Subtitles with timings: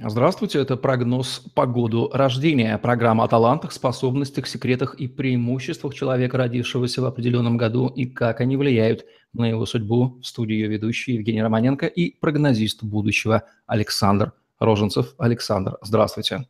[0.00, 2.78] Здравствуйте, это прогноз по году рождения.
[2.78, 8.56] Программа о талантах, способностях, секретах и преимуществах человека, родившегося в определенном году, и как они
[8.56, 10.20] влияют на его судьбу.
[10.22, 15.16] В студии ее ведущий Евгений Романенко и прогнозист будущего Александр Роженцев.
[15.18, 16.46] Александр, здравствуйте.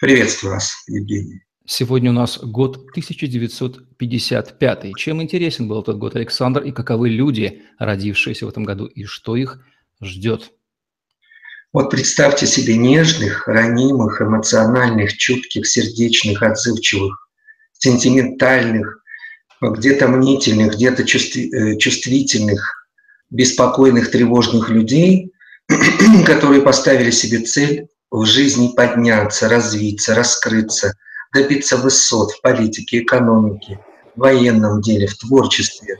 [0.00, 1.42] Приветствую вас, Евгений.
[1.64, 4.96] Сегодня у нас год 1955.
[4.96, 9.36] Чем интересен был этот год, Александр, и каковы люди, родившиеся в этом году, и что
[9.36, 9.64] их
[10.00, 10.50] ждет?
[11.72, 17.28] Вот представьте себе нежных, ранимых, эмоциональных, чутких, сердечных, отзывчивых,
[17.78, 19.04] сентиментальных,
[19.60, 22.88] где-то мнительных, где-то э, чувствительных,
[23.30, 25.32] беспокойных, тревожных людей,
[26.26, 30.94] которые поставили себе цель в жизни подняться, развиться, раскрыться,
[31.32, 33.78] добиться высот в политике, экономике,
[34.16, 35.98] в военном деле, в творчестве.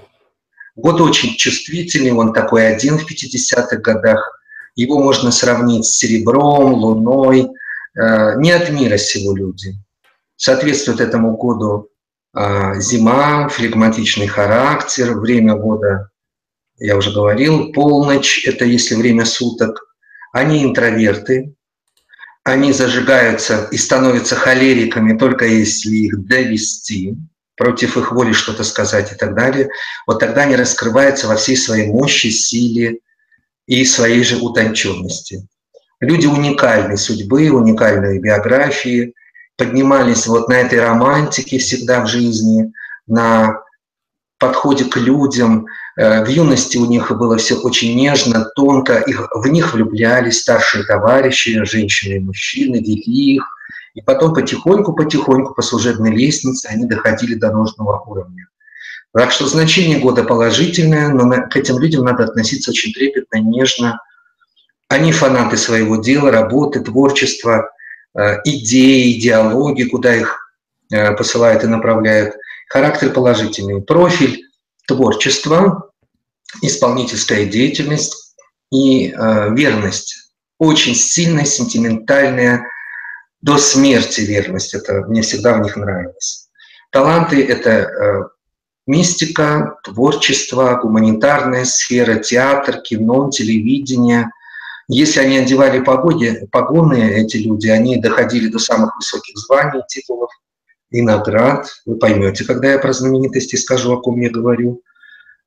[0.74, 4.36] Год очень чувствительный, он такой один в 50-х годах–
[4.74, 7.48] его можно сравнить с серебром, луной.
[7.98, 9.74] Э, не от мира сего люди.
[10.36, 11.88] Соответствует этому году
[12.34, 16.10] э, зима, флегматичный характер, время года,
[16.80, 19.94] я уже говорил, полночь– это если время суток.
[20.32, 21.54] Они интроверты,
[22.42, 27.16] они зажигаются и становятся холериками только если их довести,
[27.56, 29.68] против их воли что-то сказать и так далее.
[30.06, 33.00] Вот тогда они раскрываются во всей своей мощи, силе,
[33.70, 35.46] и своей же утонченности.
[36.00, 39.14] Люди уникальной судьбы, уникальной биографии,
[39.56, 42.72] поднимались вот на этой романтике всегда в жизни,
[43.06, 43.62] на
[44.38, 45.66] подходе к людям.
[45.96, 50.82] Э, в юности у них было все очень нежно, тонко, их, в них влюблялись старшие
[50.82, 53.44] товарищи, женщины и мужчины, вели их.
[53.94, 58.48] И потом потихоньку-потихоньку по служебной лестнице они доходили до нужного уровня.
[59.12, 64.00] Так что значение года положительное, но к этим людям надо относиться очень трепетно, нежно.
[64.88, 67.70] Они фанаты своего дела, работы, творчества,
[68.16, 70.54] э, идеи, идеологии, куда их
[70.92, 72.36] э, посылают и направляют.
[72.68, 73.82] Характер положительный.
[73.82, 74.44] Профиль
[74.86, 75.90] творчества,
[76.62, 78.36] исполнительская деятельность
[78.70, 80.32] и э, верность.
[80.58, 82.64] Очень сильная, сентиментальная,
[83.42, 84.74] до смерти верность.
[84.74, 86.48] Это мне всегда в них нравилось.
[86.90, 88.30] Таланты– это
[88.90, 94.32] Мистика, творчество, гуманитарная сфера, театр, кино, телевидение.
[94.88, 100.32] Если они одевали погоди, погоны, эти люди, они доходили до самых высоких званий, титулов
[100.90, 101.68] и наград.
[101.86, 104.82] Вы поймете, когда я про знаменитости скажу, о ком я говорю.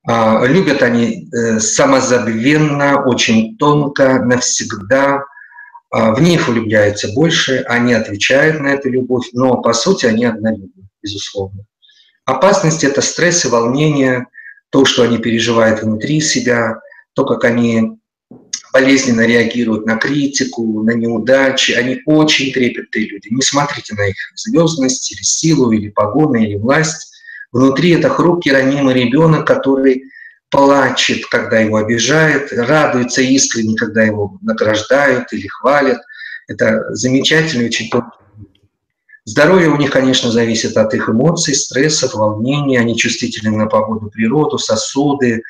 [0.08, 5.26] А, любят они э, самозабвенно, очень тонко, навсегда.
[5.92, 10.88] А, в них влюбляются больше, они отвечают на эту любовь, но по сути они однолюбны,
[11.02, 11.66] безусловно.
[12.26, 14.28] Опасность– это стресс и волнение,
[14.70, 16.80] то, что они переживают внутри себя,
[17.14, 18.00] то, как они
[18.72, 21.74] болезненно реагируют на критику, на неудачи.
[21.74, 23.28] Они очень трепетные люди.
[23.30, 27.14] Не смотрите на их звездность или силу, или погоны, или власть.
[27.52, 30.06] Внутри это хрупкий, ранимый ребенок, который
[30.50, 36.00] плачет, когда его обижают, радуется искренне, когда его награждают или хвалят.
[36.48, 38.23] Это замечательный, очень тонкий
[39.26, 42.78] Здоровье у них, конечно, зависит от их эмоций, стрессов, волнений.
[42.78, 45.44] Они чувствительны на погоду, природу, сосуды,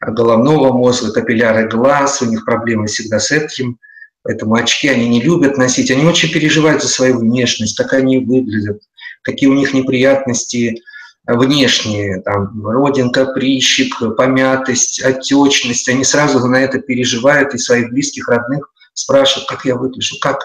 [0.00, 2.20] головного мозга, капилляры глаз.
[2.20, 3.78] У них проблемы всегда с этим.
[4.24, 5.90] Поэтому очки они не любят носить.
[5.90, 8.82] Они очень переживают за свою внешность, как они выглядят,
[9.22, 10.82] какие у них неприятности
[11.24, 15.88] внешние, там, родинка, прыщик, помятость, отечность.
[15.88, 20.40] Они сразу на это переживают и своих близких, родных спрашивают, как я выгляжу, как,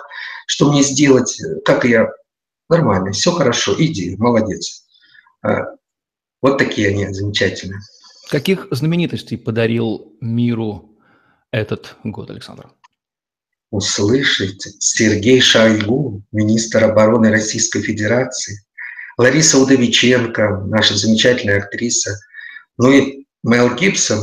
[0.46, 2.12] что мне сделать, как я
[2.70, 4.86] Нормально, все хорошо, иди, молодец.
[5.42, 5.76] А,
[6.42, 7.80] вот такие они замечательные.
[8.30, 10.98] Каких знаменитостей подарил миру
[11.52, 12.70] этот год, Александр?
[13.70, 18.66] Услышите, Сергей Шойгу, министр обороны Российской Федерации,
[19.18, 22.18] Лариса Удовиченко, наша замечательная актриса,
[22.78, 24.20] ну и Мел Гибсон,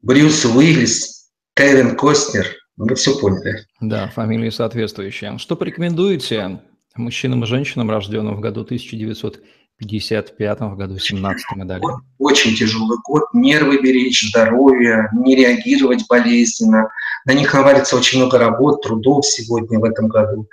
[0.00, 2.46] Брюс Уиллис, Кевин Костнер.
[2.76, 3.66] Вы все поняли.
[3.80, 5.38] Да, фамилии соответствующие.
[5.38, 6.60] Что порекомендуете
[6.98, 11.88] мужчинам и женщинам, рожденным в году 1955, в году 17 и далее?
[12.18, 13.24] Очень тяжелый год.
[13.32, 16.88] Нервы беречь, здоровье, не реагировать болезненно.
[17.24, 20.48] На них навалится очень много работ, трудов сегодня в этом году.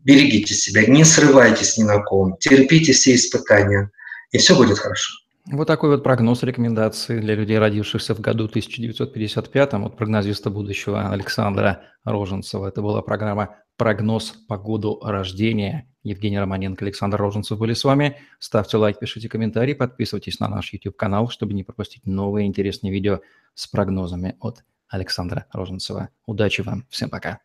[0.00, 3.90] Берегите себя, не срывайтесь ни на ком, терпите все испытания,
[4.30, 5.12] и все будет хорошо.
[5.50, 11.84] Вот такой вот прогноз рекомендации для людей, родившихся в году 1955 от прогнозиста будущего Александра
[12.04, 12.66] Роженцева.
[12.66, 15.88] Это была программа прогноз по году рождения.
[16.02, 18.18] Евгений Романенко, Александр Роженцев были с вами.
[18.38, 23.20] Ставьте лайк, пишите комментарии, подписывайтесь на наш YouTube-канал, чтобы не пропустить новые интересные видео
[23.54, 26.10] с прогнозами от Александра Роженцева.
[26.26, 27.40] Удачи вам, всем пока.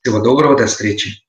[0.00, 1.24] Всего доброго, до встречи.